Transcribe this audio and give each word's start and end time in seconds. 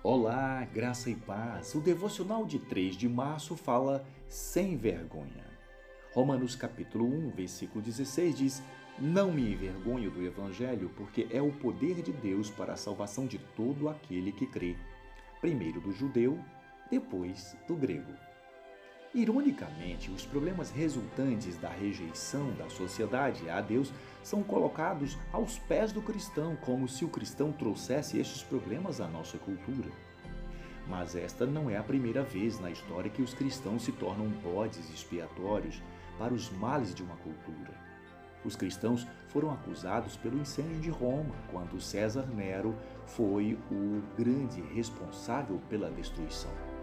Olá, 0.00 0.64
graça 0.72 1.10
e 1.10 1.16
paz. 1.16 1.74
O 1.74 1.80
devocional 1.80 2.46
de 2.46 2.60
3 2.60 2.96
de 2.96 3.08
março 3.08 3.56
fala 3.56 4.06
sem 4.28 4.76
vergonha. 4.76 5.44
Romanos 6.12 6.54
capítulo 6.54 7.04
1, 7.04 7.30
versículo 7.30 7.82
16 7.82 8.38
diz: 8.38 8.62
Não 8.96 9.32
me 9.32 9.52
envergonho 9.52 10.08
do 10.08 10.22
evangelho, 10.22 10.88
porque 10.96 11.26
é 11.32 11.42
o 11.42 11.50
poder 11.50 12.00
de 12.00 12.12
Deus 12.12 12.48
para 12.48 12.74
a 12.74 12.76
salvação 12.76 13.26
de 13.26 13.38
todo 13.56 13.88
aquele 13.88 14.30
que 14.30 14.46
crê. 14.46 14.76
Primeiro 15.40 15.80
do 15.80 15.90
judeu, 15.90 16.38
depois 16.88 17.56
do 17.66 17.74
grego. 17.74 18.12
Ironicamente, 19.14 20.10
os 20.10 20.26
problemas 20.26 20.70
resultantes 20.70 21.56
da 21.56 21.70
rejeição 21.70 22.52
da 22.52 22.68
sociedade 22.68 23.48
a 23.48 23.60
Deus 23.60 23.90
são 24.22 24.42
colocados 24.42 25.16
aos 25.32 25.58
pés 25.58 25.92
do 25.92 26.02
cristão, 26.02 26.56
como 26.56 26.86
se 26.86 27.06
o 27.06 27.08
cristão 27.08 27.50
trouxesse 27.50 28.18
estes 28.18 28.42
problemas 28.42 29.00
à 29.00 29.08
nossa 29.08 29.38
cultura. 29.38 29.90
Mas 30.86 31.16
esta 31.16 31.46
não 31.46 31.70
é 31.70 31.78
a 31.78 31.82
primeira 31.82 32.22
vez 32.22 32.60
na 32.60 32.70
história 32.70 33.10
que 33.10 33.22
os 33.22 33.32
cristãos 33.32 33.82
se 33.82 33.92
tornam 33.92 34.28
bodes 34.28 34.90
expiatórios 34.90 35.82
para 36.18 36.34
os 36.34 36.50
males 36.50 36.94
de 36.94 37.02
uma 37.02 37.16
cultura. 37.16 37.72
Os 38.44 38.56
cristãos 38.56 39.06
foram 39.28 39.50
acusados 39.50 40.16
pelo 40.18 40.38
incêndio 40.38 40.80
de 40.80 40.90
Roma, 40.90 41.34
quando 41.50 41.80
César 41.80 42.26
Nero 42.26 42.74
foi 43.06 43.58
o 43.70 44.02
grande 44.16 44.60
responsável 44.74 45.58
pela 45.68 45.90
destruição. 45.90 46.77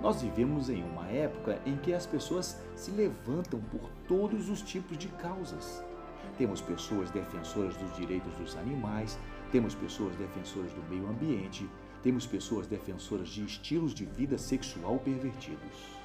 Nós 0.00 0.22
vivemos 0.22 0.70
em 0.70 0.82
uma 0.82 1.06
época 1.08 1.60
em 1.66 1.76
que 1.76 1.92
as 1.92 2.06
pessoas 2.06 2.58
se 2.74 2.90
levantam 2.90 3.60
por 3.60 3.90
todos 4.08 4.48
os 4.48 4.62
tipos 4.62 4.96
de 4.96 5.08
causas. 5.08 5.84
Temos 6.38 6.62
pessoas 6.62 7.10
defensoras 7.10 7.76
dos 7.76 7.94
direitos 7.96 8.34
dos 8.36 8.56
animais, 8.56 9.18
temos 9.52 9.74
pessoas 9.74 10.16
defensoras 10.16 10.72
do 10.72 10.82
meio 10.88 11.06
ambiente, 11.06 11.68
temos 12.02 12.26
pessoas 12.26 12.66
defensoras 12.66 13.28
de 13.28 13.44
estilos 13.44 13.92
de 13.92 14.06
vida 14.06 14.38
sexual 14.38 14.98
pervertidos. 14.98 16.00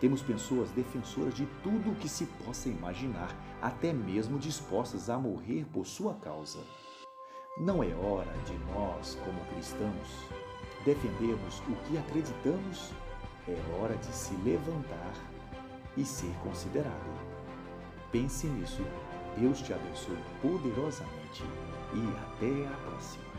Temos 0.00 0.22
pessoas 0.22 0.70
defensoras 0.70 1.34
de 1.34 1.44
tudo 1.62 1.90
o 1.90 1.94
que 1.96 2.08
se 2.08 2.24
possa 2.46 2.70
imaginar, 2.70 3.36
até 3.60 3.92
mesmo 3.92 4.38
dispostas 4.38 5.10
a 5.10 5.18
morrer 5.18 5.66
por 5.66 5.86
sua 5.86 6.14
causa. 6.14 6.60
Não 7.58 7.82
é 7.82 7.94
hora 7.94 8.32
de 8.46 8.54
nós, 8.72 9.18
como 9.26 9.44
cristãos, 9.52 10.08
defendermos 10.86 11.58
o 11.68 11.76
que 11.84 11.98
acreditamos 11.98 12.90
é 13.48 13.80
hora 13.80 13.96
de 13.96 14.14
se 14.14 14.34
levantar 14.44 15.12
e 15.96 16.04
ser 16.04 16.32
considerado. 16.42 17.30
Pense 18.12 18.46
nisso. 18.46 18.84
Deus 19.38 19.60
te 19.60 19.72
abençoe 19.72 20.18
poderosamente 20.42 21.42
e 21.94 22.16
até 22.18 22.66
a 22.66 22.76
próxima. 22.88 23.29